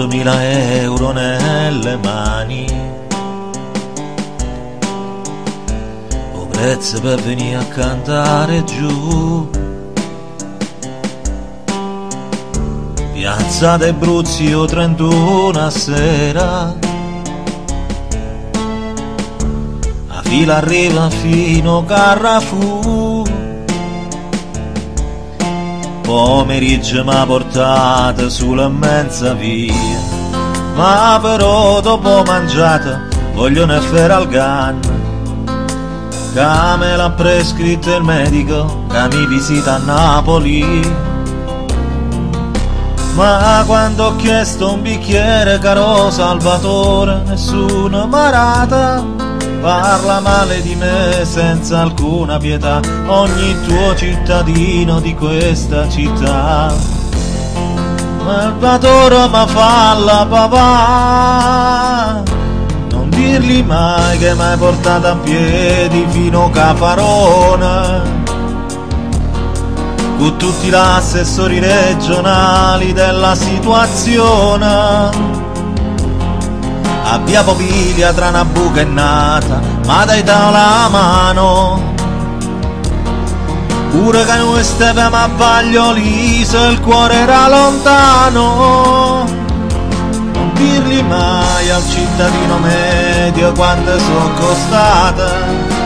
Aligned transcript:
centomila 0.00 0.42
euro 0.82 1.12
nelle 1.12 1.96
mani. 1.98 2.66
O 6.34 6.46
per 6.46 7.20
venire 7.20 7.56
a 7.56 7.64
cantare 7.64 8.64
giù. 8.64 9.50
Piazza 13.12 13.76
dei 13.76 13.92
Bruzzi 13.92 14.54
o 14.54 14.64
31 14.64 15.60
a 15.60 15.70
sera. 15.70 16.74
A 20.08 20.22
fila 20.22 20.56
arriva 20.56 21.10
fino 21.10 21.78
a 21.78 21.84
Carrafù. 21.84 23.29
Pomeriggio 26.10 27.04
m'ha 27.04 27.24
portato 27.24 28.28
sulla 28.28 28.68
mezza 28.68 29.32
via. 29.32 29.72
Ma 30.74 31.20
però 31.22 31.80
dopo 31.80 32.24
mangiata 32.26 33.02
voglio 33.32 33.64
ne 33.64 33.78
fare 33.78 34.12
al 34.12 34.26
gan. 34.26 34.80
Che 36.34 36.76
me 36.78 36.96
l'ha 36.96 37.12
prescritto 37.12 37.94
il 37.94 38.02
medico 38.02 38.86
che 38.88 39.16
mi 39.16 39.24
visita 39.26 39.74
a 39.74 39.78
Napoli. 39.78 40.92
Ma 43.14 43.62
quando 43.64 44.06
ho 44.06 44.16
chiesto 44.16 44.72
un 44.72 44.82
bicchiere 44.82 45.60
caro 45.60 46.10
Salvatore, 46.10 47.22
nessuno 47.24 48.08
marata 48.08 49.29
parla 49.60 50.20
male 50.20 50.62
di 50.62 50.74
me 50.74 51.24
senza 51.24 51.80
alcuna 51.80 52.38
pietà, 52.38 52.80
ogni 53.06 53.56
tuo 53.66 53.94
cittadino 53.94 55.00
di 55.00 55.14
questa 55.14 55.88
città. 55.88 56.72
Salvatore 58.24 59.28
ma 59.28 59.46
falla 59.46 60.26
papà, 60.28 62.22
non 62.90 63.10
dirgli 63.10 63.62
mai 63.62 64.18
che 64.18 64.34
m'hai 64.34 64.56
portato 64.56 65.06
a 65.08 65.16
piedi 65.16 66.06
fino 66.10 66.44
a 66.44 66.50
Caparona 66.50 68.18
con 70.20 70.36
tutti 70.36 70.68
gli 70.68 70.74
assessori 70.74 71.58
regionali 71.58 72.92
della 72.92 73.34
situazione. 73.34 74.68
A 77.12 77.18
via 77.18 77.42
Popiglia 77.42 78.12
tra 78.12 78.28
una 78.28 78.44
buca 78.44 78.82
e 78.82 78.84
nata, 78.84 79.60
ma 79.84 80.04
dai 80.04 80.22
da 80.22 80.48
la 80.50 80.88
mano. 80.88 81.94
Pure 83.90 84.24
che 84.24 84.36
noi 84.36 84.62
stavamo 84.62 85.16
a 85.16 85.28
Baglioli, 85.28 86.44
se 86.44 86.56
il 86.56 86.80
cuore 86.80 87.14
era 87.14 87.48
lontano. 87.48 89.24
Non 90.34 90.52
dirgli 90.54 91.02
mai 91.02 91.68
al 91.68 91.82
cittadino 91.90 92.58
medio 92.58 93.50
quante 93.54 93.98
sono 93.98 94.30
costate 94.38 95.78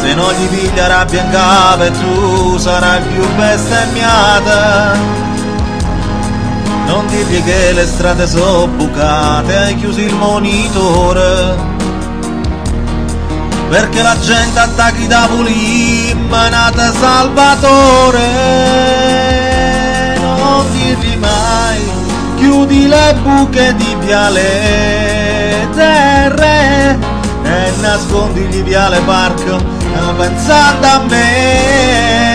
se 0.00 0.14
non 0.14 0.30
gli 0.32 0.46
piglia 0.46 0.86
rabbia 0.86 1.22
in 1.22 1.30
capo 1.30 1.82
e 1.82 1.90
tu 1.90 2.56
sarai 2.56 3.02
più 3.02 3.26
bestemmiata 3.34 5.27
non 6.88 7.06
dirgli 7.06 7.44
che 7.44 7.72
le 7.72 7.86
strade 7.86 8.26
sono 8.26 8.66
bucate 8.66 9.56
hai 9.56 9.76
chiuso 9.76 10.00
il 10.00 10.14
monitore. 10.14 11.54
Perché 13.68 14.02
la 14.02 14.18
gente 14.18 14.58
attacchi 14.58 15.06
da 15.06 15.28
pulimmanata 15.30 16.92
salvatore. 16.92 18.26
Non 20.18 20.64
dirgli 20.72 21.16
mai 21.18 21.80
chiudi 22.36 22.88
le 22.88 23.16
buche 23.22 23.74
di 23.76 23.96
viale 24.00 25.68
terre 25.74 26.98
e 27.42 27.72
nascondigli 27.80 28.62
viale 28.62 29.00
parco 29.00 29.76
pensando 30.16 30.86
a 30.86 31.02
me 31.08 32.27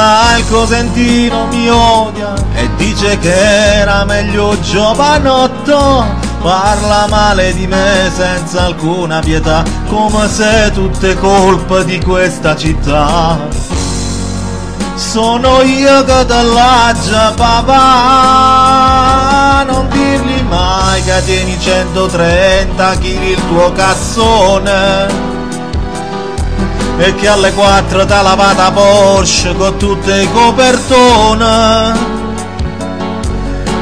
ma 0.00 0.36
il 0.38 0.48
cosentino 0.48 1.46
mi 1.48 1.68
odia 1.68 2.32
e 2.54 2.70
dice 2.76 3.18
che 3.18 3.80
era 3.80 4.06
meglio 4.06 4.58
giovanotto. 4.60 6.28
Parla 6.40 7.06
male 7.08 7.52
di 7.52 7.66
me 7.66 8.10
senza 8.14 8.64
alcuna 8.64 9.20
pietà 9.20 9.62
come 9.88 10.26
se 10.26 10.70
tutte 10.72 11.14
colpe 11.18 11.84
di 11.84 12.00
questa 12.00 12.56
città. 12.56 13.36
Sono 14.94 15.60
io 15.60 16.02
che 16.04 16.24
te 16.26 16.42
l'aggia 16.42 17.32
papà 17.36 17.74
non 19.66 19.86
dirgli 19.90 20.40
mai 20.48 21.02
che 21.02 21.22
tieni 21.26 21.60
130 21.60 22.96
kg 22.98 23.04
il 23.04 23.46
tuo 23.48 23.70
cassone 23.72 25.39
e 27.00 27.14
che 27.14 27.28
alle 27.28 27.52
4 27.52 28.04
t'ha 28.04 28.20
lavata 28.20 28.70
Porsche 28.70 29.54
con 29.56 29.76
tutte 29.78 30.20
i 30.22 30.30
copertone 30.30 32.18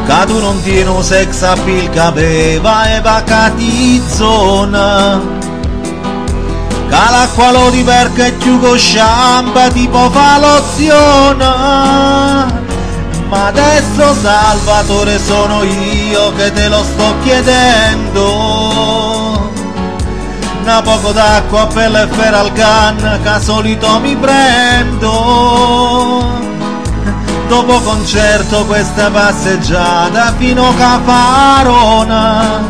che 0.06 0.24
tu 0.26 0.38
non 0.38 0.62
tieni 0.62 0.88
un 0.88 1.02
sex 1.02 1.42
appeal 1.42 1.90
che 1.90 1.98
aveva 2.00 2.96
e 2.96 3.00
vacati 3.02 4.02
zona. 4.08 5.20
Che 6.88 6.96
l'acqua 7.10 7.50
lo 7.50 7.68
di 7.68 7.82
perché 7.82 8.32
più 8.32 8.58
cosciamba 8.58 9.68
tipo 9.68 10.08
fa 10.10 10.38
lozione 10.38 11.46
ma 13.28 13.46
adesso 13.48 14.14
Salvatore 14.22 15.18
sono 15.18 15.62
io 15.62 16.32
che 16.32 16.50
te 16.50 16.68
lo 16.68 16.82
sto 16.82 17.14
chiedendo 17.22 18.97
una 20.68 20.82
poco 20.82 21.12
d'acqua 21.12 21.66
per 21.66 21.90
le 21.90 22.06
al 22.30 22.52
can 22.52 23.20
che 23.22 23.40
solito 23.40 23.98
mi 24.00 24.14
prendo. 24.14 25.16
Dopo 27.48 27.80
concerto 27.80 28.66
questa 28.66 29.10
passeggiata 29.10 30.34
fino 30.36 30.68
a 30.68 30.74
Caparona. 30.74 32.60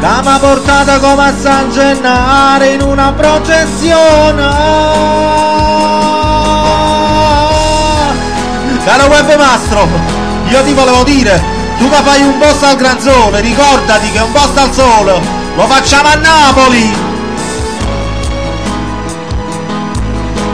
Che 0.00 0.06
mi 0.22 0.28
ha 0.28 0.38
portato 0.40 0.98
come 0.98 1.22
a 1.22 1.32
San 1.40 1.70
Gennaro 1.70 2.64
in 2.64 2.82
una 2.82 3.12
processione. 3.12 4.42
Caro 8.84 9.06
web 9.06 9.36
mastro, 9.38 9.86
io 10.48 10.64
ti 10.64 10.72
volevo 10.72 11.04
dire, 11.04 11.40
tu 11.78 11.88
che 11.88 12.02
fai 12.02 12.22
un 12.22 12.36
posto 12.38 12.66
al 12.66 12.76
Granzone, 12.76 13.40
ricordati 13.40 14.10
che 14.10 14.18
un 14.18 14.32
posto 14.32 14.60
al 14.60 14.72
sole 14.72 15.43
lo 15.54 15.66
facciamo 15.66 16.08
a 16.08 16.14
Napoli. 16.14 17.12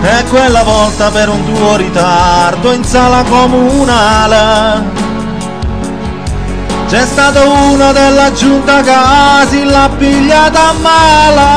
E 0.02 0.24
quella 0.30 0.62
volta 0.62 1.10
per 1.10 1.28
un 1.28 1.44
tuo 1.44 1.76
ritardo 1.76 2.72
in 2.72 2.84
sala 2.84 3.22
comunale. 3.22 4.98
C'è 6.88 7.04
stato 7.06 7.48
uno 7.48 7.92
della 7.92 8.32
giunta 8.32 8.82
casi 8.82 9.64
l'ha 9.64 9.88
pigliata 9.96 10.68
a 10.68 10.72
mala. 10.72 11.48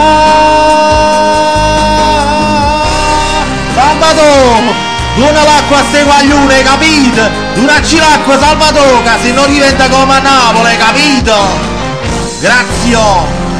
Salvatore 3.73 4.91
dona 5.15 5.43
l'acqua 5.43 5.77
a 5.77 5.83
ste 5.89 6.03
guaglione 6.03 6.63
capito 6.63 7.21
donacci 7.53 7.97
l'acqua 7.97 8.39
Salvatore 8.39 9.17
se 9.21 9.31
non 9.31 9.47
diventa 9.51 9.87
come 9.87 10.15
a 10.15 10.19
Napoli 10.19 10.75
capito 10.77 11.72
grazie 12.43 13.52